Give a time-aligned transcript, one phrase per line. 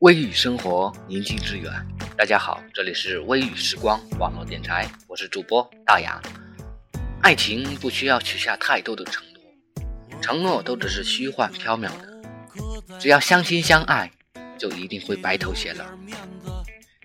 [0.00, 1.72] 微雨生活，宁静致远。
[2.18, 6.20] 大家好，这里是微雨时光网络电台，我是主播大雅。
[7.22, 12.98] 爱情不需要许下太多的承诺，承诺都只是虚幻缥缈的。
[13.00, 14.10] 只要相亲相爱，
[14.58, 15.86] 就一定会白头偕老。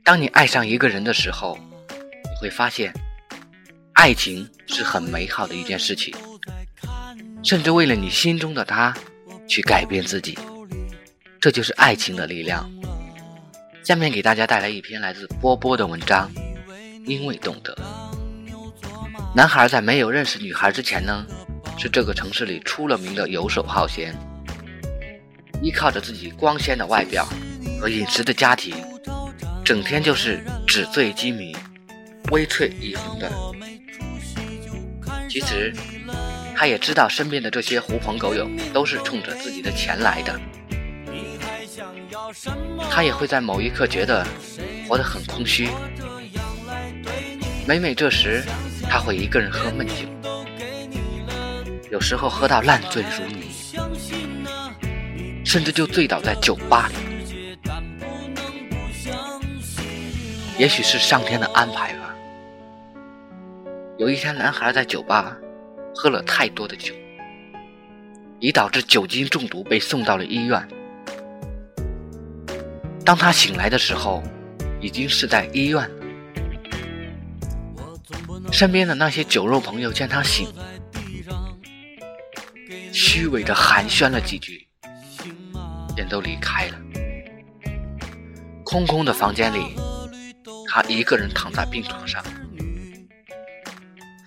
[0.04, 1.58] 当你爱上一个人的时候，
[1.89, 2.94] 你会发现，
[3.94, 6.14] 爱情是很美好的一件事情，
[7.42, 8.94] 甚至为了你心中的他，
[9.48, 10.38] 去改变自己。
[11.39, 12.70] 这就是爱情的力量。
[13.84, 16.31] 下面给大家带来一篇来自波波的文章，
[17.05, 17.76] 因为懂得。
[19.35, 21.26] 男孩在没有认识女孩之前呢，
[21.77, 24.16] 是这个城市里出了名的游手好闲，
[25.63, 27.27] 依靠着自己光鲜的外表
[27.80, 28.76] 和饮食的家庭，
[29.66, 31.55] 整天就是纸醉金迷、
[32.32, 33.32] 微醉一红的。
[35.27, 35.73] 其实，
[36.55, 40.40] 他也知道身边的这些狐朋狗友都是冲着自己的钱来的。
[42.90, 44.26] 他也会在某一刻觉得
[44.88, 45.70] 活得很空虚。
[47.68, 48.43] 每每这时，
[48.90, 49.93] 他会一个人喝闷酒，
[51.90, 53.52] 有时候喝到烂醉如泥，
[55.46, 56.96] 甚至就醉倒在酒吧里。
[60.57, 62.15] 也许是上天的安排吧。
[63.98, 65.35] 有一天，男孩在酒吧
[65.96, 66.94] 喝了太多的酒，
[68.40, 70.68] 已导致酒精中毒，被送到了医院。
[73.03, 74.24] 当他醒来的时候，
[74.80, 75.90] 已经是在医院。
[78.52, 80.47] 身边的那些酒肉朋友见他醒，
[82.91, 84.68] 虚伪的寒暄了几句，
[85.96, 86.78] 便都离开了。
[88.63, 89.75] 空空的房间里，
[90.68, 92.24] 他一个人躺在病床上，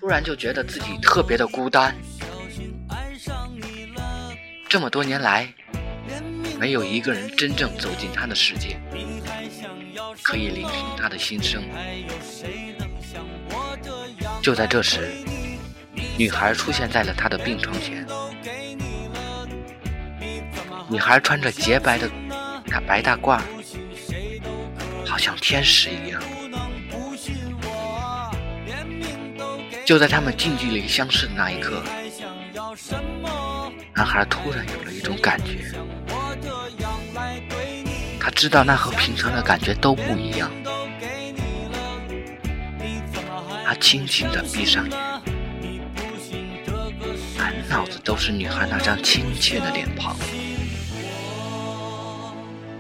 [0.01, 1.95] 突然就觉得自己特别的孤单。
[4.69, 5.55] 这么多年来。
[6.65, 8.81] 没有一个人真正走进他的世界，
[10.23, 11.63] 可以聆听他的心声。
[14.41, 15.13] 就在这时，
[16.17, 18.07] 女孩出现在了他的病床前。
[20.89, 22.09] 女孩穿着洁白的
[22.67, 23.43] 大白大褂，
[25.05, 26.23] 好像天使一样。
[29.85, 31.83] 就在他们近距离相视的那一刻，
[33.95, 35.71] 男孩突然有了一种感觉。
[38.21, 40.51] 他知道那和平常的感觉都不一样。
[43.65, 44.99] 他轻轻地闭上眼，
[47.39, 50.17] 满脑子都是女孩那张亲切的脸庞。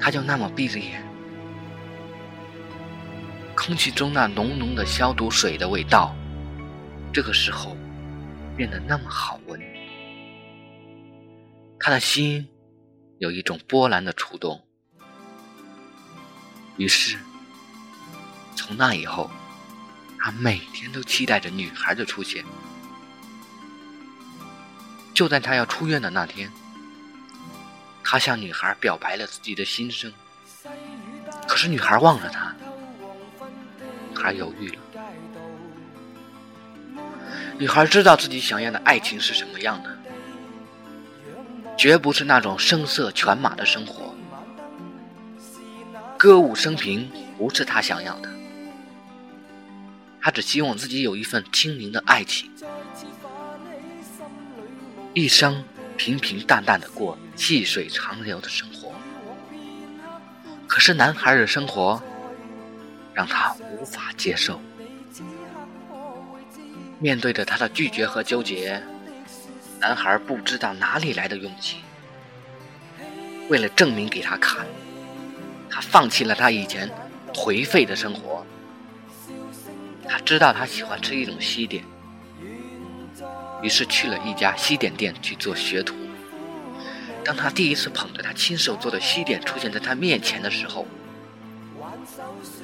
[0.01, 1.03] 他就那么闭着眼，
[3.55, 6.15] 空气中那浓浓的消毒水的味道，
[7.13, 7.75] 这个时候
[8.57, 9.59] 变得那么好闻。
[11.81, 12.47] 他的心
[13.19, 14.65] 有一种波澜的触动。
[16.77, 17.19] 于是，
[18.57, 19.31] 从那以后，
[20.19, 22.45] 他每天都期待着女孩的出现。
[25.15, 26.51] 就在他要出院的那天，
[28.03, 30.13] 他向女孩表白了自己的心声。
[31.47, 32.53] 可是女孩忘了他，
[34.11, 34.81] 女孩犹豫了。
[37.57, 39.94] 女孩知道自己想要的爱情是什么样的，
[41.77, 44.15] 绝不是那种声色犬马的生活。
[46.17, 48.31] 歌舞升平不是他想要的，
[50.21, 52.51] 他只希望自己有一份清明的爱情，
[55.13, 55.63] 一生
[55.97, 58.93] 平平淡淡的过细水长流的生活。
[60.67, 62.03] 可是男孩的生活
[63.13, 64.61] 让他无法接受，
[66.99, 68.83] 面对着他的拒绝和纠结，
[69.87, 71.81] 男孩不知道哪里来的勇气，
[73.51, 74.65] 为了证明给他看。
[75.69, 76.91] 他放弃了他以前
[77.35, 78.47] 颓废的生活。
[80.09, 81.85] 他知道他喜欢吃一种西点，
[83.61, 85.95] 于是去了一家西点店去做学徒。
[87.23, 90.87] 当他第一次捧着他亲手做的西点出现在他面前的时候，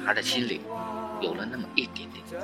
[0.03, 0.59] 他的心里
[1.21, 2.41] 有了那么一点点。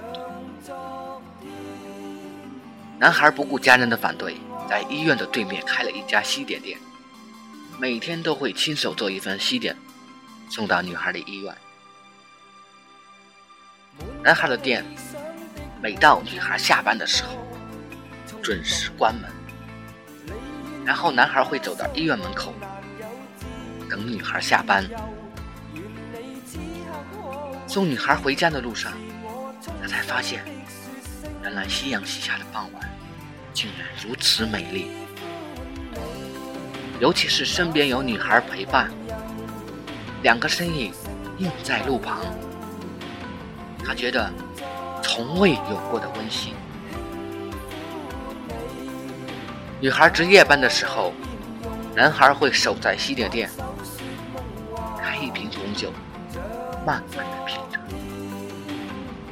[2.99, 4.37] 男孩不顾家人的反对，
[4.67, 6.77] 在医院的对面开了一家西点店，
[7.79, 9.75] 每天都会亲手做一份西点。
[10.49, 11.53] 送到女孩的医院，
[14.23, 14.85] 男孩的店
[15.81, 17.31] 每到女孩下班的时候
[18.41, 19.29] 准时关门，
[20.85, 22.53] 然后男孩会走到医院门口
[23.89, 24.89] 等女孩下班。
[27.67, 28.93] 送女孩回家的路上，
[29.81, 30.41] 他才发现，
[31.43, 32.96] 原来夕阳西下的傍晚
[33.57, 34.91] 竟然如此美丽，
[36.99, 38.91] 尤其是身边有女孩陪伴。
[40.21, 40.93] 两个身影
[41.39, 42.19] 映在路旁，
[43.83, 44.31] 他觉得
[45.01, 46.53] 从未有过的温馨。
[49.81, 51.11] 女孩值夜班的时候，
[51.95, 53.49] 男孩会守在西点店，
[55.01, 55.91] 开一瓶红酒，
[56.85, 57.79] 慢慢的品着，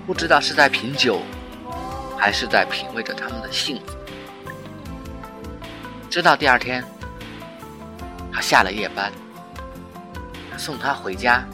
[0.08, 1.20] 不知道是在品酒，
[2.18, 3.96] 还是在品味着他们的幸福。
[6.16, 6.82] 直到第二天，
[8.32, 9.12] 他下了夜班，
[10.58, 11.46] 送她回家，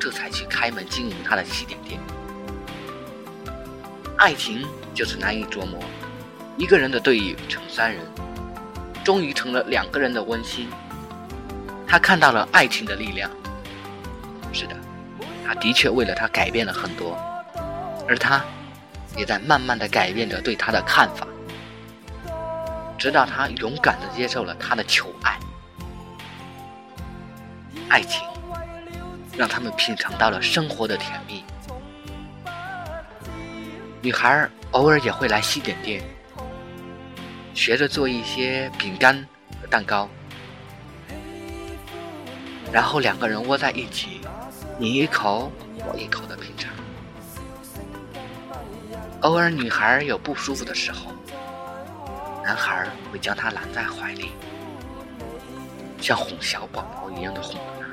[0.00, 2.00] 这才去开门经营他的西点店。
[4.16, 5.78] 爱情就是难以琢磨。
[6.56, 8.04] 一个人的对弈成三人，
[9.04, 10.68] 终于成了两个人的温馨。
[11.86, 13.30] 他看到了爱情的力量。
[14.52, 14.74] 是的，
[15.46, 17.16] 他的确为了他改变了很多，
[18.08, 18.44] 而他
[19.16, 21.24] 也在慢慢的改变着对他的看法，
[22.98, 25.38] 直到他勇敢的接受了他的求爱。
[27.88, 28.22] 爱情
[29.36, 31.44] 让他们品尝到了生活的甜蜜。
[34.02, 36.02] 女孩偶尔也会来西点店。
[37.54, 39.16] 学着做一些饼干
[39.60, 40.08] 和蛋糕，
[42.70, 44.20] 然后两个人窝在一起，
[44.78, 45.50] 你一口
[45.84, 46.70] 我一口的品尝。
[49.22, 51.10] 偶尔女孩有不舒服的时候，
[52.48, 54.30] 男孩会将她揽在怀里，
[56.00, 57.86] 像哄小宝宝一样的哄她。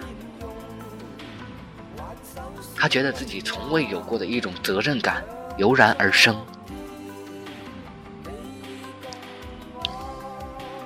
[2.74, 5.22] 他觉得自己从未有过的一种责任感
[5.58, 6.42] 油然而生。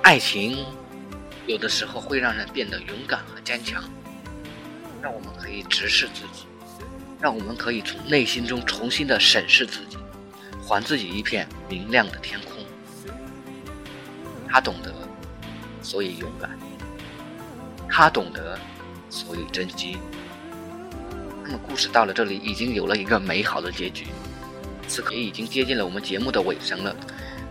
[0.02, 0.66] 爱情
[1.46, 3.84] 有的时候会让人变得勇敢和坚强，
[5.00, 6.46] 让我们可以直视自己，
[7.20, 9.96] 让我们可以从内心中重新的审视自己，
[10.60, 12.59] 还自己一片明亮的天空。
[14.50, 14.92] 他懂得，
[15.80, 16.50] 所以勇敢；
[17.88, 18.58] 他懂得，
[19.08, 19.96] 所以珍惜。
[21.44, 24.06] 那么故事到了这里，已经有了一个美好的结局，
[24.88, 26.94] 此刻也已经接近了我们节目的尾声了。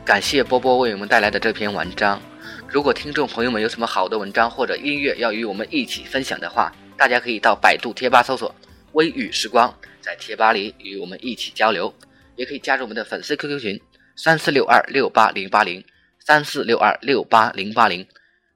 [0.04, 2.22] 感谢波波为我们带来的这篇文章。
[2.68, 8.54] 如果听众朋友们有什么好的文章或者音乐要与我们一起分享的话，大家可以到百度贴吧搜索
[8.94, 11.94] “微雨时光”，在贴吧里与我们一起交流，
[12.36, 13.82] 也可以加入我们的粉丝 QQ 群
[14.16, 15.84] 三四六二六八零八零
[16.30, 18.08] 三四六二六八零八零。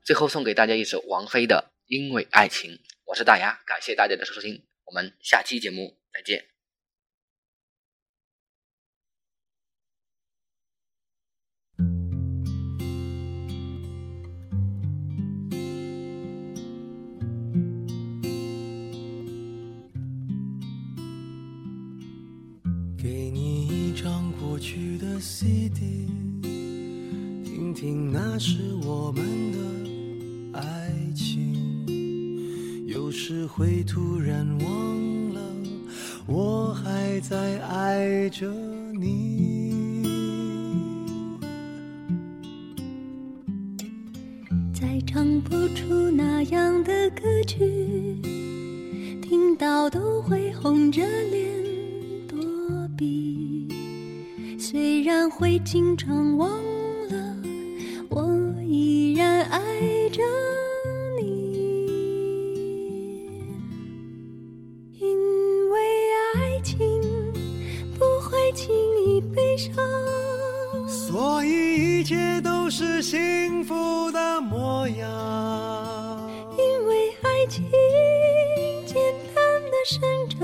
[0.04, 2.70] 最后送给大家一首王菲的《因为爱情》，
[3.04, 6.46] 我是大牙，感谢大家的收听，我们下期节目再见。
[23.02, 26.08] 给你一张过去的 CD，
[27.74, 32.88] 听那是我们的爱情。
[32.88, 35.42] 有时会突然忘了，
[36.28, 38.48] 我还在爱着
[38.94, 39.74] 你。
[44.72, 48.20] 再唱不出那样的歌曲，
[49.22, 51.48] 听到都会红着脸
[52.28, 52.38] 躲
[52.96, 53.68] 避。
[54.60, 56.83] 虽然会经常忘了，
[59.54, 59.62] 爱
[60.10, 60.24] 着
[61.22, 61.24] 你，
[64.98, 65.80] 因为
[66.34, 66.80] 爱情
[68.00, 68.74] 不会轻
[69.06, 69.72] 易悲伤，
[70.88, 76.32] 所以一切都是幸福的模样。
[76.58, 77.64] 因为爱情
[78.88, 78.96] 简
[79.36, 80.42] 单的生长。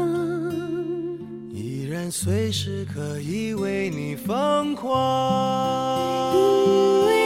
[1.51, 7.18] 依然随时可以为你疯狂，因为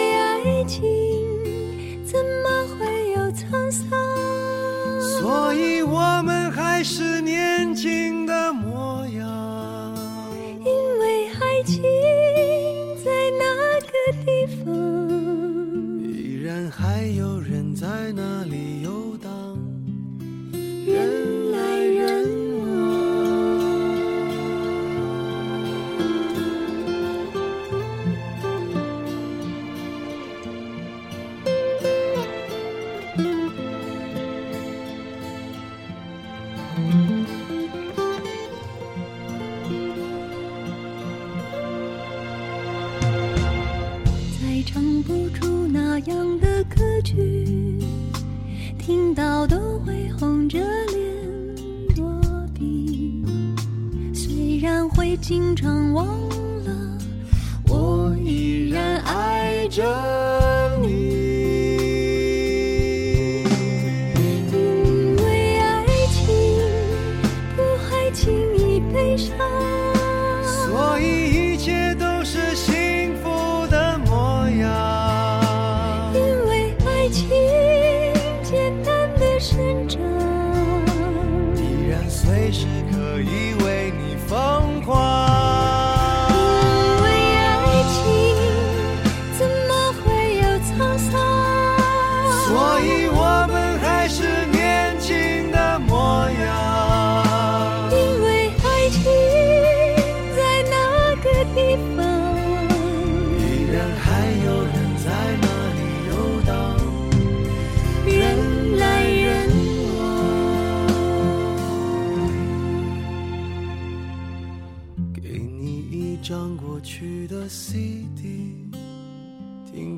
[14.26, 14.83] 那
[55.34, 56.06] 经常忘
[56.64, 56.98] 了，
[57.68, 60.53] 我依然爱着。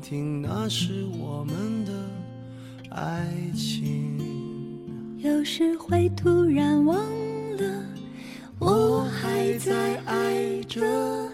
[0.00, 1.92] 听，那是我们的
[2.90, 4.18] 爱情。
[5.18, 6.96] 有时会突然忘
[7.56, 7.84] 了，
[8.58, 11.25] 我还在爱着。